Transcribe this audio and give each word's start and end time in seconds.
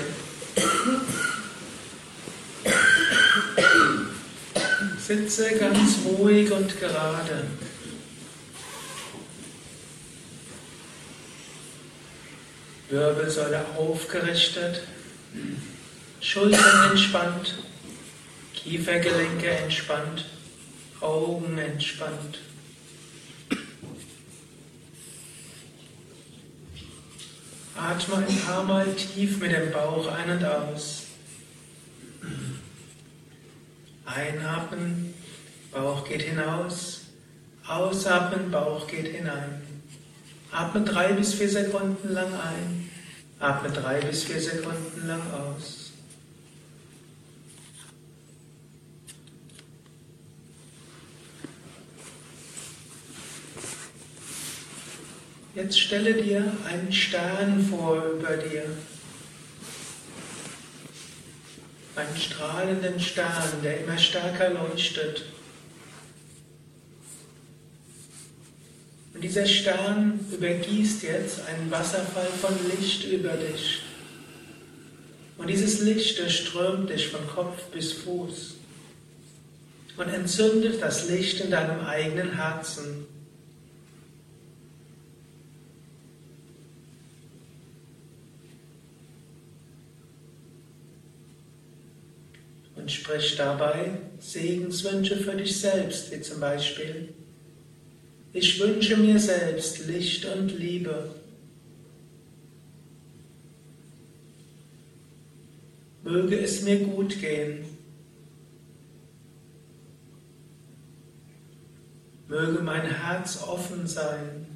Sitze 4.98 5.60
ganz 5.60 6.00
ruhig 6.06 6.52
und 6.52 6.80
gerade. 6.80 7.46
Wirbelsäule 12.92 13.66
aufgerichtet, 13.78 14.84
Schultern 16.20 16.92
entspannt, 16.92 17.56
Kiefergelenke 18.54 19.50
entspannt, 19.50 20.26
Augen 21.00 21.58
entspannt. 21.58 22.40
Atme 27.76 28.18
ein 28.18 28.40
paar 28.42 28.64
Mal 28.66 28.94
tief 28.94 29.40
mit 29.40 29.54
dem 29.54 29.72
Bauch 29.72 30.08
ein 30.08 30.30
und 30.30 30.44
aus. 30.44 31.04
Einatmen, 34.06 35.14
Bauch 35.72 36.08
geht 36.08 36.24
hinaus. 36.24 37.04
Ausatmen, 37.66 38.52
Bauch 38.52 38.86
geht 38.86 39.08
hinein. 39.08 39.62
Atme 40.52 40.82
drei 40.82 41.14
bis 41.14 41.34
vier 41.34 41.50
Sekunden 41.50 42.14
lang 42.14 42.34
ein. 42.34 42.81
Atme 43.42 43.72
drei 43.72 44.00
bis 44.02 44.26
vier 44.26 44.40
Sekunden 44.40 45.08
lang 45.08 45.22
aus. 45.34 45.94
Jetzt 55.56 55.80
stelle 55.80 56.14
dir 56.14 56.56
einen 56.70 56.94
Stern 56.94 57.66
vor 57.66 58.04
über 58.06 58.38
dir. 58.38 58.64
Einen 61.96 62.18
strahlenden 62.18 63.00
Stern, 63.00 63.62
der 63.64 63.84
immer 63.84 63.98
stärker 63.98 64.52
leuchtet. 64.52 65.31
Und 69.22 69.26
dieser 69.26 69.46
Stern 69.46 70.20
übergießt 70.32 71.04
jetzt 71.04 71.42
einen 71.46 71.70
Wasserfall 71.70 72.26
von 72.26 72.56
Licht 72.72 73.04
über 73.04 73.34
dich. 73.34 73.84
Und 75.38 75.46
dieses 75.46 75.82
Licht 75.82 76.18
durchströmt 76.18 76.90
dich 76.90 77.10
von 77.10 77.28
Kopf 77.28 77.66
bis 77.66 77.94
Fuß 77.94 78.56
und 79.98 80.08
entzündet 80.08 80.82
das 80.82 81.08
Licht 81.08 81.40
in 81.40 81.52
deinem 81.52 81.82
eigenen 81.82 82.34
Herzen. 82.34 83.06
Und 92.76 92.92
sprich 92.92 93.36
dabei 93.36 94.00
Segenswünsche 94.20 95.18
für 95.18 95.36
dich 95.36 95.60
selbst, 95.60 96.12
wie 96.12 96.22
zum 96.22 96.40
Beispiel 96.40 97.14
ich 98.34 98.60
wünsche 98.60 98.98
mir 98.98 99.20
selbst 99.20 99.88
Licht 99.88 100.26
und 100.26 100.58
Liebe. 100.58 101.16
Möge 106.04 106.40
es 106.40 106.64
mir 106.64 106.80
gut 106.80 107.20
gehen. 107.20 107.66
Möge 112.28 112.64
mein 112.64 112.86
Herz 112.86 113.44
offen 113.44 113.86
sein. 113.88 114.48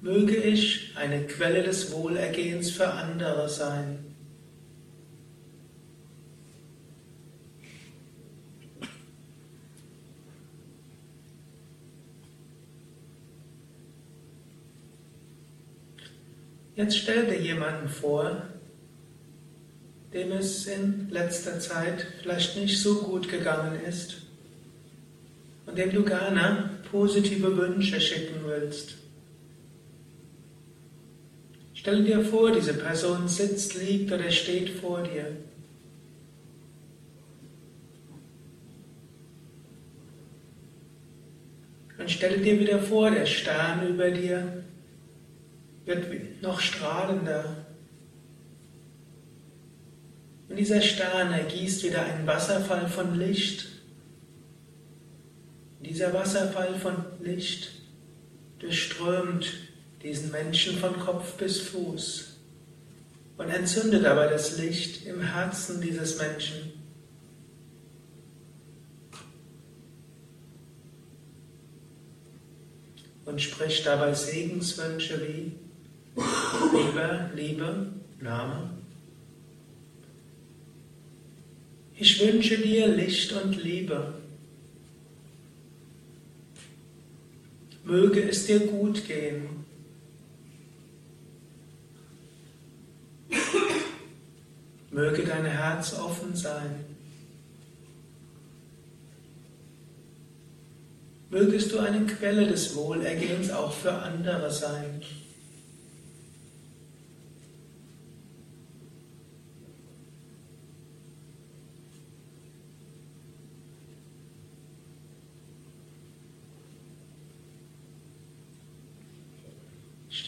Möge 0.00 0.36
ich 0.36 0.92
eine 0.96 1.26
Quelle 1.26 1.62
des 1.62 1.92
Wohlergehens 1.92 2.70
für 2.70 2.88
andere 2.88 3.48
sein. 3.48 4.07
Jetzt 16.78 16.96
stell 16.96 17.26
dir 17.26 17.40
jemanden 17.40 17.88
vor, 17.88 18.40
dem 20.14 20.30
es 20.30 20.68
in 20.68 21.08
letzter 21.10 21.58
Zeit 21.58 22.06
vielleicht 22.20 22.56
nicht 22.56 22.80
so 22.80 23.02
gut 23.02 23.28
gegangen 23.28 23.80
ist 23.84 24.18
und 25.66 25.76
dem 25.76 25.90
du 25.90 26.04
gerne 26.04 26.70
positive 26.92 27.56
Wünsche 27.56 28.00
schicken 28.00 28.42
willst. 28.44 28.94
Stell 31.74 32.04
dir 32.04 32.24
vor, 32.24 32.52
diese 32.52 32.74
Person 32.74 33.26
sitzt, 33.26 33.74
liegt 33.74 34.12
oder 34.12 34.30
steht 34.30 34.70
vor 34.70 35.02
dir. 35.02 35.34
Und 41.98 42.08
stelle 42.08 42.38
dir 42.38 42.60
wieder 42.60 42.78
vor, 42.78 43.10
der 43.10 43.26
Stern 43.26 43.88
über 43.88 44.12
dir 44.12 44.62
wird 45.88 46.42
noch 46.42 46.60
strahlender. 46.60 47.66
Und 50.48 50.56
dieser 50.56 50.82
Stern 50.82 51.32
ergießt 51.32 51.82
wieder 51.82 52.02
einen 52.02 52.26
Wasserfall 52.26 52.88
von 52.88 53.18
Licht. 53.18 53.66
dieser 55.80 56.12
Wasserfall 56.12 56.74
von 56.74 56.94
Licht 57.20 57.70
durchströmt 58.58 59.52
diesen 60.02 60.30
Menschen 60.30 60.76
von 60.78 60.98
Kopf 60.98 61.34
bis 61.34 61.60
Fuß 61.60 62.36
und 63.38 63.48
entzündet 63.48 64.04
aber 64.04 64.26
das 64.26 64.58
Licht 64.58 65.06
im 65.06 65.22
Herzen 65.22 65.80
dieses 65.80 66.18
Menschen. 66.18 66.72
Und 73.24 73.40
spricht 73.40 73.86
dabei 73.86 74.14
Segenswünsche 74.14 75.20
wie 75.26 75.67
Liebe, 76.18 77.30
Liebe, 77.34 77.92
Name. 78.20 78.70
Ich 81.96 82.20
wünsche 82.20 82.58
dir 82.58 82.88
Licht 82.88 83.32
und 83.32 83.62
Liebe. 83.62 84.14
Möge 87.84 88.28
es 88.28 88.46
dir 88.46 88.60
gut 88.60 89.06
gehen. 89.06 89.64
Möge 94.90 95.22
dein 95.22 95.44
Herz 95.44 95.94
offen 95.94 96.34
sein. 96.34 96.84
Mögest 101.30 101.72
du 101.72 101.78
eine 101.78 102.06
Quelle 102.06 102.46
des 102.46 102.74
Wohlergehens 102.74 103.50
auch 103.50 103.72
für 103.72 103.92
andere 103.92 104.50
sein. 104.50 105.02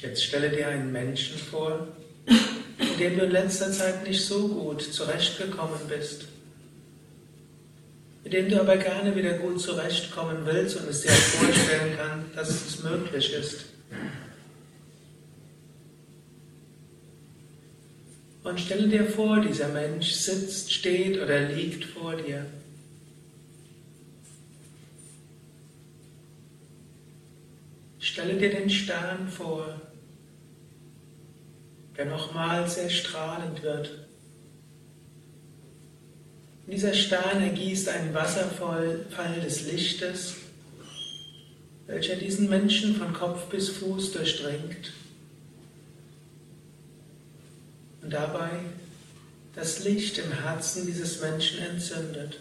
Jetzt 0.02 0.24
stelle 0.24 0.48
dir 0.48 0.68
einen 0.68 0.92
Menschen 0.92 1.36
vor, 1.36 1.88
mit 2.78 2.98
dem 2.98 3.18
du 3.18 3.26
in 3.26 3.32
letzter 3.32 3.70
Zeit 3.70 4.06
nicht 4.08 4.24
so 4.24 4.48
gut 4.48 4.82
zurechtgekommen 4.82 5.80
bist, 5.88 6.24
mit 8.24 8.32
dem 8.32 8.48
du 8.48 8.58
aber 8.58 8.78
gerne 8.78 9.14
wieder 9.14 9.34
gut 9.34 9.60
zurechtkommen 9.60 10.46
willst 10.46 10.76
und 10.76 10.88
es 10.88 11.02
dir 11.02 11.10
vorstellen 11.10 11.98
kann, 11.98 12.24
dass 12.34 12.48
es 12.48 12.82
möglich 12.82 13.34
ist. 13.34 13.66
Und 18.42 18.58
stelle 18.58 18.88
dir 18.88 19.04
vor, 19.04 19.40
dieser 19.40 19.68
Mensch 19.68 20.12
sitzt, 20.12 20.72
steht 20.72 21.20
oder 21.20 21.40
liegt 21.40 21.84
vor 21.84 22.16
dir. 22.16 22.46
Stelle 27.98 28.38
dir 28.38 28.50
den 28.50 28.70
Stern 28.70 29.28
vor, 29.28 29.78
der 32.00 32.08
nochmals 32.08 32.76
sehr 32.76 32.88
strahlend 32.88 33.62
wird. 33.62 33.90
Dieser 36.66 36.94
Stern 36.94 37.42
ergießt 37.42 37.90
einen 37.90 38.14
Wasserfall 38.14 39.04
des 39.44 39.70
Lichtes, 39.70 40.36
welcher 41.86 42.16
diesen 42.16 42.48
Menschen 42.48 42.96
von 42.96 43.12
Kopf 43.12 43.50
bis 43.50 43.68
Fuß 43.68 44.12
durchdringt 44.12 44.94
und 48.00 48.10
dabei 48.10 48.48
das 49.54 49.84
Licht 49.84 50.16
im 50.16 50.32
Herzen 50.32 50.86
dieses 50.86 51.20
Menschen 51.20 51.58
entzündet. 51.58 52.40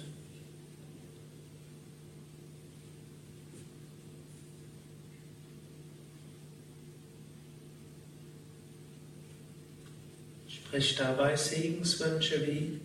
Sprich 10.69 10.97
dabei 10.97 11.35
Segenswünsche 11.35 12.45
wie 12.45 12.79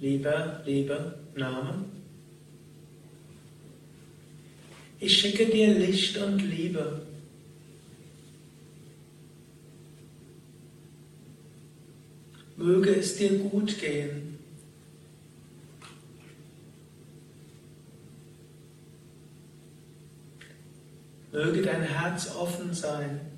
Lieber, 0.00 0.60
Liebe, 0.66 1.16
Name. 1.36 1.84
Ich 4.98 5.20
schicke 5.20 5.46
dir 5.46 5.78
Licht 5.78 6.16
und 6.16 6.40
Liebe. 6.40 7.06
Möge 12.56 12.96
es 12.96 13.14
dir 13.14 13.38
gut 13.38 13.78
gehen. 13.78 14.36
Möge 21.30 21.62
dein 21.62 21.82
Herz 21.82 22.34
offen 22.34 22.74
sein. 22.74 23.33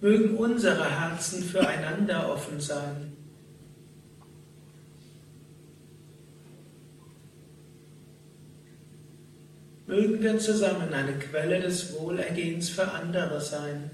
Mögen 0.00 0.36
unsere 0.36 0.88
Herzen 0.88 1.42
füreinander 1.42 2.32
offen 2.32 2.60
sein. 2.60 3.16
Mögen 9.86 10.22
wir 10.22 10.38
zusammen 10.38 10.92
eine 10.92 11.14
Quelle 11.14 11.60
des 11.60 11.98
Wohlergehens 11.98 12.68
für 12.68 12.92
andere 12.92 13.40
sein. 13.40 13.90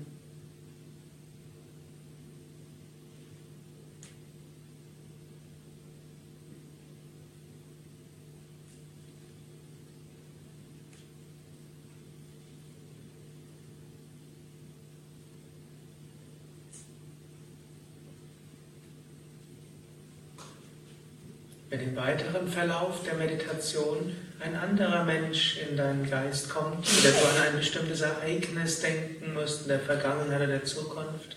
Wenn 21.75 21.89
im 21.89 21.97
weiteren 21.97 22.47
Verlauf 22.47 23.03
der 23.03 23.15
Meditation 23.15 24.15
ein 24.39 24.55
anderer 24.55 25.03
Mensch 25.03 25.59
in 25.59 25.77
deinen 25.77 26.09
Geist 26.09 26.49
kommt, 26.49 26.87
oder 26.87 27.11
du 27.11 27.27
an 27.27 27.49
ein 27.49 27.59
bestimmtes 27.59 28.01
Ereignis 28.01 28.79
denken 28.79 29.35
musst 29.35 29.63
in 29.63 29.69
der 29.71 29.81
Vergangenheit 29.81 30.37
oder 30.37 30.47
der 30.47 30.65
Zukunft, 30.65 31.37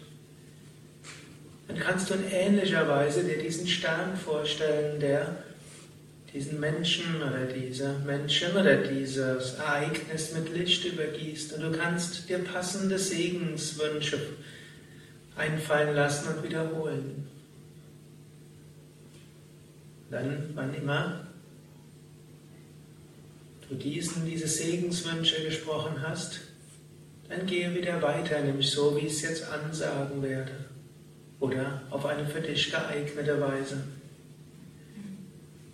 dann 1.68 1.80
kannst 1.80 2.12
du 2.12 2.14
in 2.14 2.32
ähnlicher 2.32 2.88
Weise 2.88 3.24
dir 3.24 3.40
diesen 3.40 3.68
Stern 3.68 4.16
vorstellen, 4.16 5.00
der 5.00 5.38
diesen 6.32 6.60
Menschen 6.60 7.16
oder 7.16 7.46
diese 7.46 7.96
Menschen 8.06 8.56
oder 8.56 8.76
dieses 8.76 9.56
Ereignis 9.56 10.34
mit 10.34 10.56
Licht 10.56 10.86
übergießt. 10.86 11.54
Und 11.54 11.62
du 11.64 11.72
kannst 11.80 12.30
dir 12.30 12.38
passende 12.38 13.00
Segenswünsche 13.00 14.20
einfallen 15.36 15.96
lassen 15.96 16.28
und 16.36 16.44
wiederholen. 16.44 17.28
Dann, 20.10 20.52
wann 20.56 20.74
immer 20.74 21.28
du 23.68 23.76
diesen, 23.76 24.26
diese 24.26 24.48
Segenswünsche 24.48 25.44
gesprochen 25.44 26.02
hast, 26.02 26.40
dann 27.28 27.46
gehe 27.46 27.76
wieder 27.76 28.02
weiter, 28.02 28.40
nämlich 28.42 28.70
so, 28.72 28.96
wie 28.96 29.08
ich 29.08 29.14
es 29.14 29.22
jetzt 29.22 29.52
ansagen 29.52 30.22
werde. 30.22 30.52
Oder 31.40 31.82
auf 31.90 32.06
eine 32.06 32.26
für 32.26 32.40
dich 32.40 32.72
geeignete 32.72 33.40
Weise. 33.42 33.84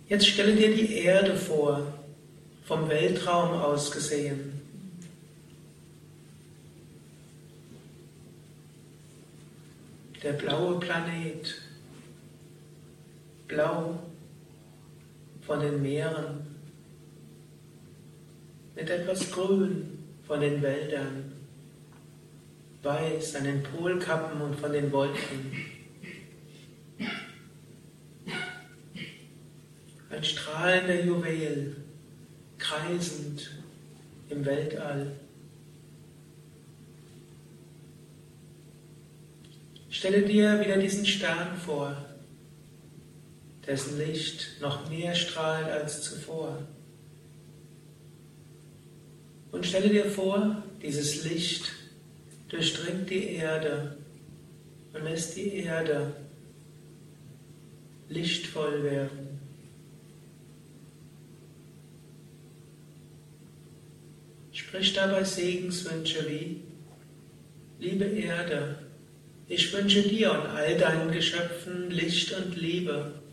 Jetzt 0.08 0.26
stelle 0.26 0.54
dir 0.54 0.74
die 0.74 0.96
Erde 0.96 1.36
vor, 1.36 1.94
vom 2.64 2.88
Weltraum 2.88 3.52
aus 3.52 3.90
gesehen. 3.90 4.60
Der 10.22 10.32
blaue 10.32 10.80
Planet, 10.80 11.54
blau 13.46 13.98
von 15.46 15.60
den 15.60 15.82
Meeren, 15.82 16.46
mit 18.74 18.90
etwas 18.90 19.30
Grün 19.30 19.98
von 20.26 20.40
den 20.40 20.62
Wäldern, 20.62 21.32
weiß 22.82 23.36
an 23.36 23.44
den 23.44 23.62
Polkappen 23.62 24.40
und 24.40 24.58
von 24.58 24.72
den 24.72 24.90
Wolken. 24.90 25.52
Ein 30.10 30.24
strahlender 30.24 31.04
Juwel, 31.04 31.76
kreisend 32.58 33.50
im 34.30 34.44
Weltall. 34.44 35.12
Stelle 39.90 40.22
dir 40.22 40.60
wieder 40.60 40.76
diesen 40.76 41.06
Stern 41.06 41.56
vor 41.56 42.13
dessen 43.66 43.98
Licht 43.98 44.60
noch 44.60 44.88
mehr 44.90 45.14
strahlt 45.14 45.68
als 45.70 46.02
zuvor. 46.02 46.66
Und 49.52 49.64
stelle 49.66 49.88
dir 49.88 50.06
vor, 50.06 50.62
dieses 50.82 51.24
Licht 51.24 51.72
durchdringt 52.48 53.08
die 53.08 53.34
Erde 53.34 53.96
und 54.92 55.04
lässt 55.04 55.36
die 55.36 55.56
Erde 55.56 56.12
lichtvoll 58.08 58.82
werden. 58.82 59.40
Sprich 64.52 64.92
dabei 64.92 65.24
Segenswünsche 65.24 66.28
wie, 66.28 66.62
liebe 67.78 68.04
Erde, 68.04 68.78
ich 69.46 69.72
wünsche 69.72 70.02
dir 70.02 70.32
und 70.32 70.46
all 70.46 70.76
deinen 70.78 71.12
Geschöpfen 71.12 71.90
Licht 71.90 72.32
und 72.32 72.56
Liebe. 72.56 73.23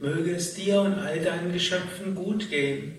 Möge 0.00 0.34
es 0.34 0.54
dir 0.54 0.80
und 0.80 0.94
all 0.94 1.20
deinen 1.20 1.52
Geschöpfen 1.52 2.14
gut 2.14 2.48
gehen. 2.48 2.94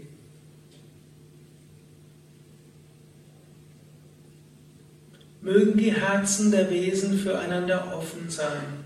Mögen 5.42 5.78
die 5.78 5.92
Herzen 5.92 6.52
der 6.52 6.70
Wesen 6.70 7.18
füreinander 7.18 7.98
offen 7.98 8.30
sein. 8.30 8.84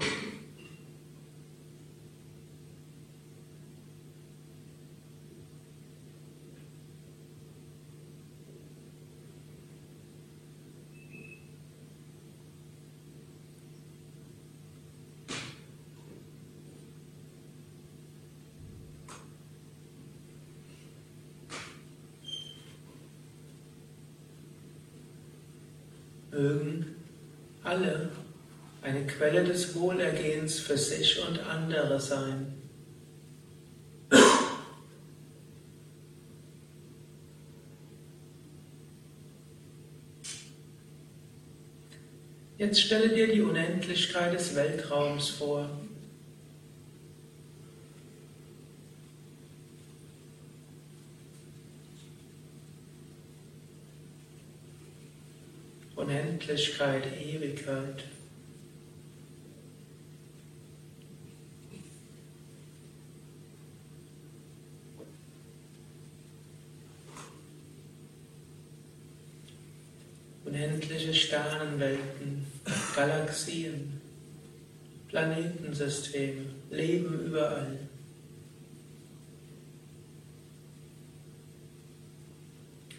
Mögen 26.36 26.96
alle 27.64 28.10
eine 28.82 29.08
Quelle 29.08 29.44
des 29.44 29.76
Wohlergehens 29.76 30.60
für 30.60 30.78
sich 30.78 31.26
und 31.28 31.40
andere 31.40 32.00
sein. 32.00 32.54
Jetzt 42.58 42.82
stelle 42.82 43.10
dir 43.10 43.34
die 43.34 43.42
Unendlichkeit 43.42 44.34
des 44.34 44.56
Weltraums 44.56 45.30
vor. 45.30 45.70
Unendlichkeit, 56.36 57.04
Ewigkeit. 57.18 58.04
unendliche 70.44 71.14
Sternenwelten, 71.14 72.46
Galaxien, 72.96 74.00
Planetensysteme, 75.08 76.46
Leben 76.70 77.26
überall. 77.26 77.80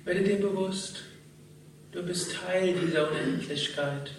Werde 0.04 0.22
dir 0.24 0.40
bewusst, 0.40 1.02
du 1.96 2.02
bist 2.02 2.34
Teil 2.34 2.74
dieser 2.74 3.10
Unendlichkeit. 3.10 4.10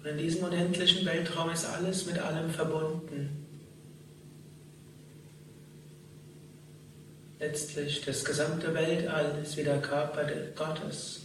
Und 0.00 0.06
in 0.06 0.16
diesem 0.16 0.44
unendlichen 0.44 1.04
Weltraum 1.04 1.50
ist 1.50 1.66
alles 1.66 2.06
mit 2.06 2.18
allem 2.18 2.50
verbunden. 2.50 3.46
Letztlich 7.38 8.02
das 8.06 8.24
gesamte 8.24 8.72
Weltall 8.72 9.38
ist 9.42 9.58
wie 9.58 9.64
der 9.64 9.82
Körper 9.82 10.24
Gottes. 10.56 11.20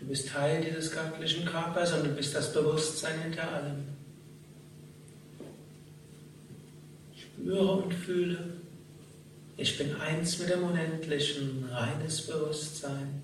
Du 0.00 0.06
bist 0.06 0.28
Teil 0.28 0.64
dieses 0.64 0.90
göttlichen 0.90 1.44
Körpers 1.44 1.92
und 1.92 2.06
du 2.06 2.10
bist 2.10 2.34
das 2.34 2.52
Bewusstsein 2.52 3.22
hinter 3.22 3.52
allem. 3.52 3.84
Spüre 7.16 7.72
und 7.72 7.94
fühle, 7.94 8.57
ich 9.58 9.76
bin 9.76 9.96
eins 9.96 10.38
mit 10.38 10.50
dem 10.50 10.62
Unendlichen, 10.62 11.68
reines 11.70 12.26
Bewusstsein. 12.26 13.22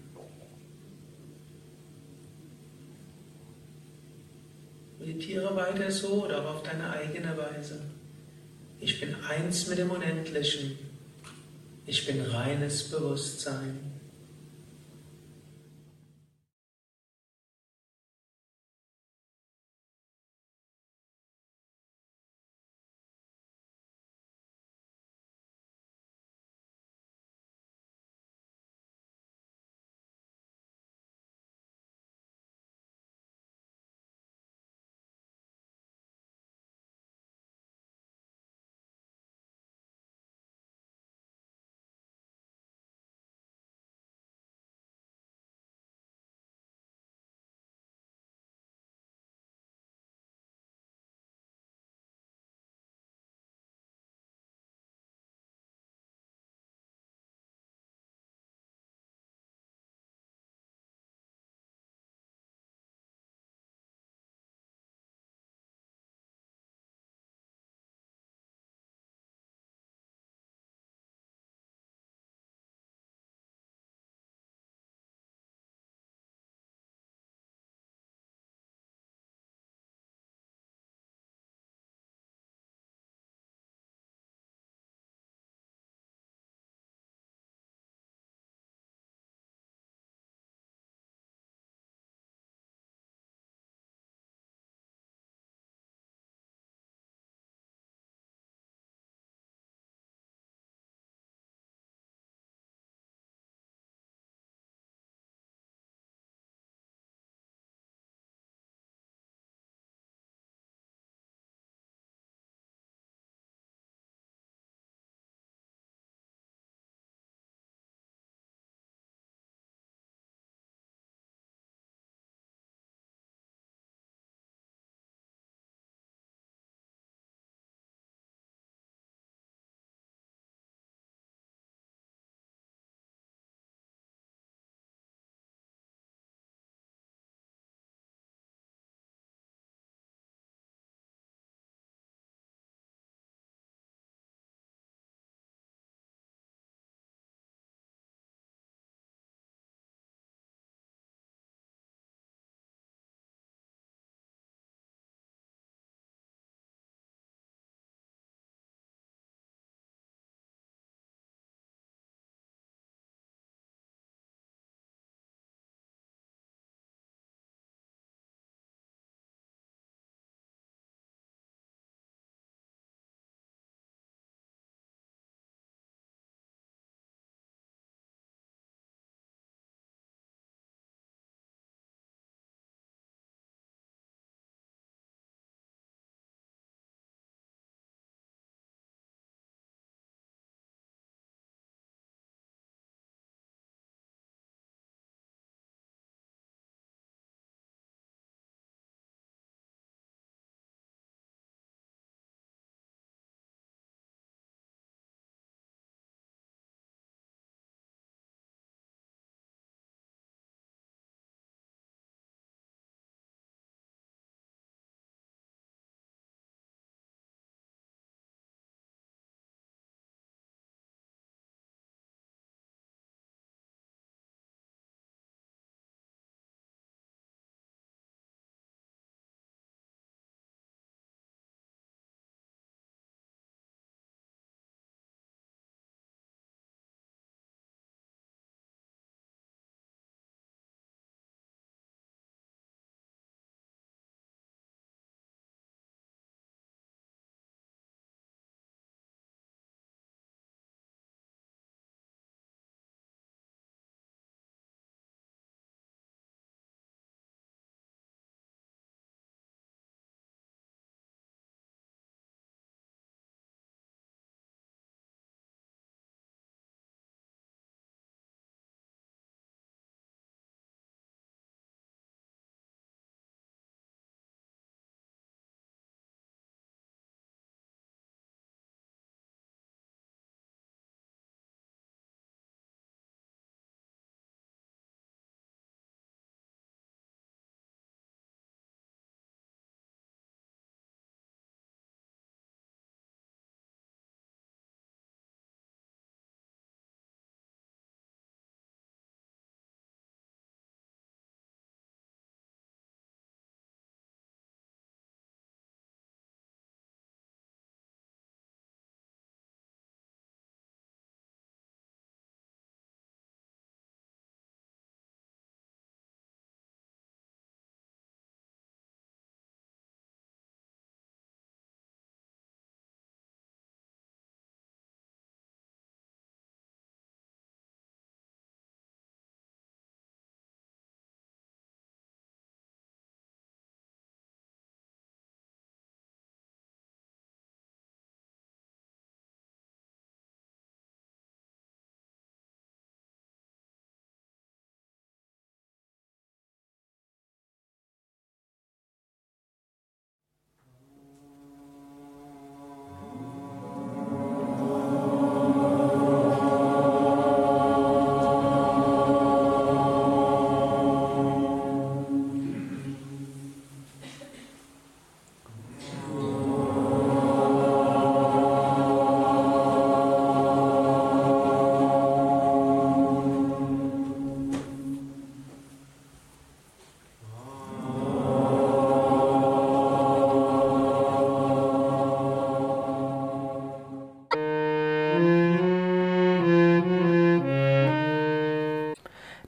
Meditiere 4.99 5.55
weiter 5.55 5.91
so 5.93 6.25
oder 6.25 6.50
auf 6.50 6.64
deine 6.64 6.91
eigene 6.91 7.37
Weise. 7.37 7.81
Ich 8.81 9.00
bin 9.00 9.14
eins 9.29 9.69
mit 9.69 9.79
dem 9.79 9.91
Unendlichen. 9.91 10.76
Ich 11.87 12.05
bin 12.05 12.21
reines 12.21 12.91
Bewusstsein. 12.91 13.93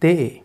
day。 0.00 0.42